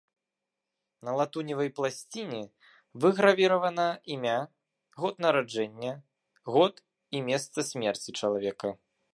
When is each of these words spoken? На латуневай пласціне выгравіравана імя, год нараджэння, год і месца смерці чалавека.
На 1.07 1.11
латуневай 1.19 1.69
пласціне 1.79 2.39
выгравіравана 3.05 3.87
імя, 4.15 4.39
год 5.05 5.23
нараджэння, 5.27 5.93
год 6.57 6.85
і 7.17 7.27
месца 7.33 7.59
смерці 7.73 8.09
чалавека. 8.21 8.69